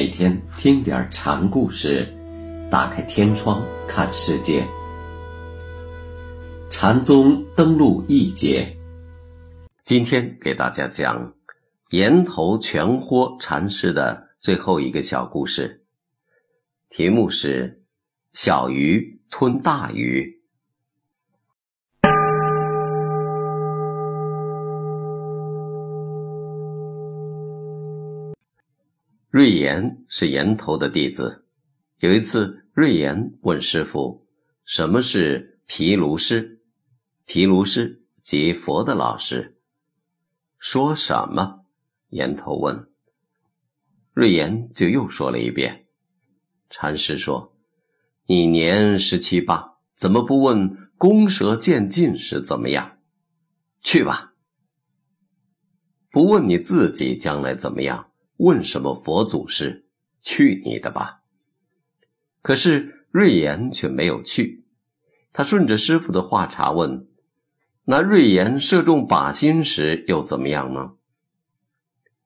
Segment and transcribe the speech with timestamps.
[0.00, 2.08] 每天听点禅故事，
[2.70, 4.66] 打开天窗看世界。
[6.70, 8.74] 禅宗登陆一节，
[9.82, 11.34] 今天给大家讲
[11.90, 15.84] 岩头全豁禅师的最后一个小故事，
[16.88, 17.82] 题目是
[18.32, 20.39] “小鱼吞大鱼”。
[29.30, 31.44] 瑞岩是岩头的弟子。
[31.98, 34.26] 有一次，瑞岩问师傅
[34.66, 36.60] ：“什么是毗卢师？”
[37.26, 39.56] 毗卢师即佛的老师。
[40.58, 41.64] 说什么？
[42.08, 42.88] 岩头问。
[44.12, 45.86] 瑞岩就又说了一遍。
[46.68, 47.56] 禅师说
[48.26, 52.98] ：“你年十七八，怎么不问公蛇渐进时怎么样？
[53.80, 54.32] 去吧。
[56.10, 58.06] 不问你自己将来怎么样。”
[58.40, 59.84] 问什么佛祖师？
[60.22, 61.20] 去你的吧！
[62.40, 64.64] 可是瑞岩却没有去。
[65.32, 67.06] 他顺着师傅的话茬问
[67.84, 70.92] ：“那瑞岩射中靶心时又怎么样呢？”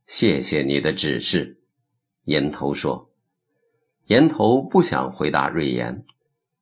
[0.06, 1.60] 谢谢你的指示，
[2.24, 3.10] 岩头说。
[4.06, 6.04] 岩头不想回答瑞岩，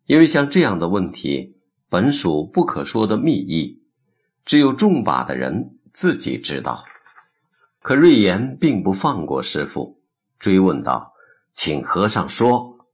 [0.06, 1.56] 因为像这样的问题
[1.90, 3.82] 本属不可说的秘密，
[4.46, 6.84] 只有中靶的人自己知道。
[7.82, 10.00] 可瑞妍并不放过师傅，
[10.38, 11.12] 追问道
[11.52, 12.86] ：“请和尚说。”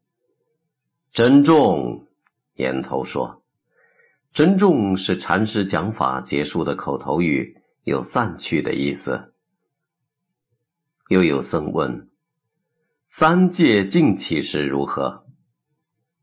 [1.12, 2.06] 珍重，
[2.55, 3.42] 岩头说
[4.33, 9.34] ：“珍重是禅师讲法结束的口头语，有散去的意思。”
[11.08, 12.08] 又有僧问
[13.05, 15.27] ：“三界净起时如何？”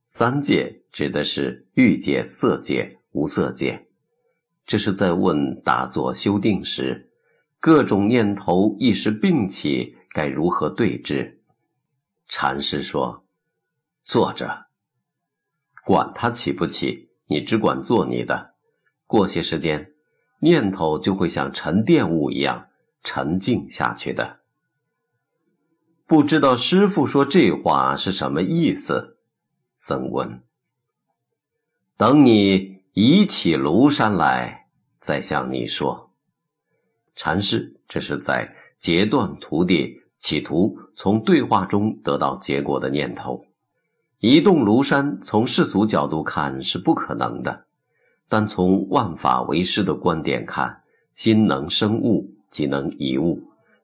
[0.08, 3.88] 三界指的是欲界、色界、无色界，
[4.66, 7.12] 这是在问打坐修定时。
[7.66, 11.42] 各种念头一时并起，该如何对治？
[12.28, 13.26] 禅师说
[14.06, 14.68] ：“坐着，
[15.84, 18.54] 管他起不起，你只管做你的。
[19.08, 19.94] 过些时间，
[20.42, 22.68] 念头就会像沉淀物一样
[23.02, 24.42] 沉静下去的。”
[26.06, 29.18] 不知道师傅说这话是什么意思？
[29.74, 30.44] 僧问
[31.98, 34.68] ：“等你移起庐山来，
[35.00, 36.04] 再向你说。”
[37.16, 43.46] 禅师这是在截断徒弟企图从对话中得到结果的念头。
[44.20, 47.66] 移动庐山，从世俗角度看是不可能的，
[48.28, 50.82] 但从万法为师的观点看，
[51.14, 53.42] 心能生物，即能移物。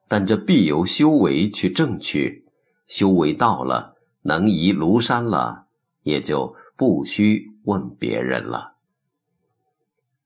[0.07, 2.45] 但这必由修为去证取，
[2.87, 5.67] 修为到了，能移庐山了，
[6.03, 8.73] 也就不需问别人了。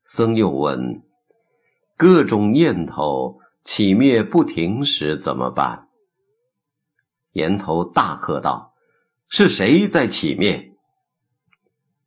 [0.04, 1.02] 僧又问。
[1.98, 5.88] 各种念头起灭不停时怎么办？
[7.32, 8.74] 岩头大喝道
[9.30, 10.74] ：“是谁在起灭？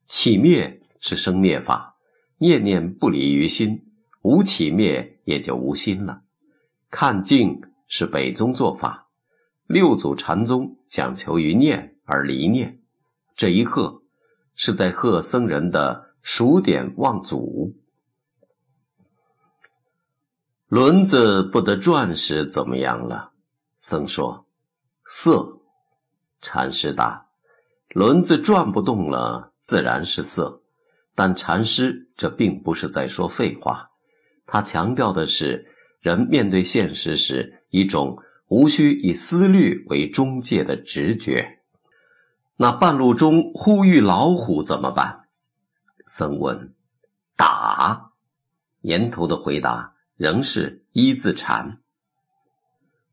[0.07, 1.97] 起灭是生灭法，
[2.37, 3.87] 念念不离于心，
[4.21, 6.21] 无起灭也就无心了。
[6.91, 9.09] 看境是北宗做法，
[9.67, 12.81] 六祖禅宗讲求于念而离念。
[13.37, 14.03] 这一喝，
[14.55, 17.75] 是在喝僧人的数典忘祖。”
[20.69, 23.33] 轮子不得转时怎么样了？
[23.79, 24.45] 僧说
[25.07, 25.61] ：“色。”
[26.43, 27.29] 禅师答
[27.89, 30.61] ：“轮子转不动了，自然是色。”
[31.17, 33.89] 但禅师这并不是在说废话，
[34.45, 38.19] 他强调的是人面对现实时一种
[38.49, 41.61] 无需以思虑为中介的直觉。
[42.57, 45.29] 那半路中呼吁老虎怎么办？
[46.07, 46.75] 僧问
[47.37, 48.11] ：“打。”
[48.83, 49.95] 岩头的回答。
[50.19, 51.79] 仍是一字禅。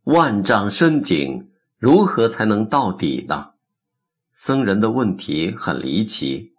[0.03, 3.51] 万丈深井，如何才能到底呢？
[4.33, 6.53] 僧人的问题很离奇，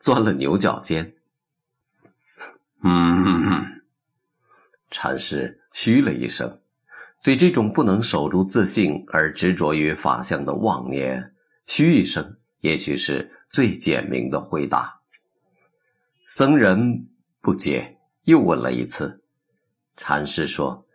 [0.00, 1.14] 钻了牛角尖。
[2.82, 3.82] 嗯，
[4.90, 6.60] 禅师嘘了一声，
[7.24, 11.34] 对这种不能守住自信而执着于法相的妄念，
[11.64, 15.00] 嘘一声，也许是最简明的回答。
[16.28, 17.08] 僧人
[17.40, 19.22] 不解，又问了一次。
[19.96, 20.86] 禅师说：“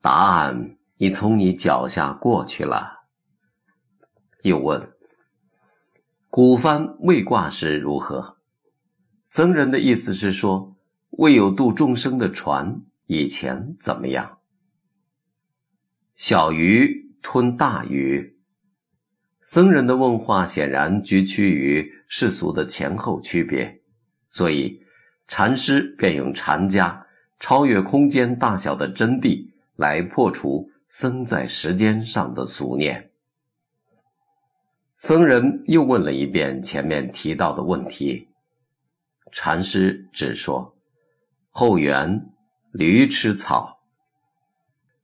[0.00, 3.04] 答案已从你脚下过去了。”
[4.42, 4.92] 又问
[6.30, 8.36] ：“古帆未挂时如何？”
[9.26, 10.76] 僧人的意思是说，
[11.10, 14.38] 未有渡众生的船以前怎么样？
[16.14, 18.38] 小鱼吞大鱼。
[19.42, 23.80] 僧人的问话显然局趋于世俗的前后区别，
[24.28, 24.82] 所以
[25.26, 27.05] 禅师便用禅家。
[27.38, 33.10] 超越空间大小的真谛，来破除僧在时间上的俗念。
[34.96, 38.28] 僧人又问了一遍前面提到的问题，
[39.30, 40.74] 禅师只说
[41.50, 42.30] ：“后园
[42.72, 43.80] 驴吃草。”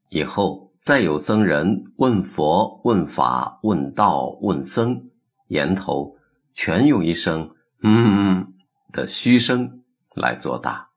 [0.09, 5.11] 以后再有僧人问佛、问法、问道、问僧，
[5.49, 6.17] 言头
[6.55, 8.55] 全用一声“嗯”
[8.93, 9.83] 的虚声
[10.15, 10.92] 来作答。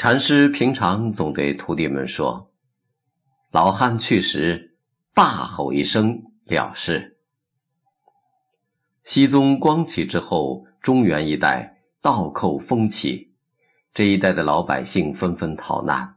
[0.00, 2.52] 禅师平常总对徒弟们说
[3.50, 4.76] ：“老汉去时，
[5.12, 7.18] 大吼一声了事。”
[9.02, 13.32] 熹宗光启之后，中原一带盗寇风起，
[13.92, 16.14] 这一带的老百姓纷纷逃难。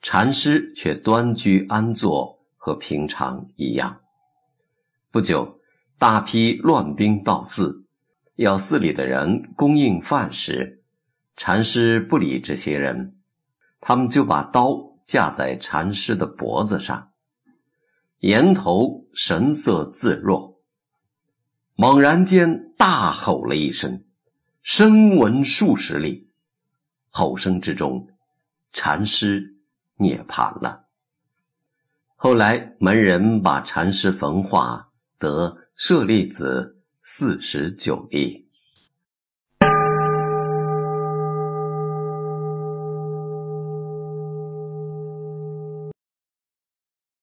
[0.00, 4.02] 禅师却端居安坐，和平常一样。
[5.10, 5.58] 不久，
[5.98, 7.84] 大批乱兵到寺，
[8.36, 10.76] 要寺里的人供应饭食。
[11.38, 13.16] 禅师不理这些人，
[13.80, 17.12] 他们就把刀架在禅师的脖子上。
[18.18, 20.60] 岩头神色自若，
[21.76, 24.02] 猛然间大吼了一声，
[24.62, 26.28] 声闻数十里。
[27.10, 28.08] 吼声之中，
[28.72, 29.54] 禅师。
[30.00, 30.86] 涅槃了。
[32.14, 38.47] 后来门人把禅师焚化，得舍利子四十九粒。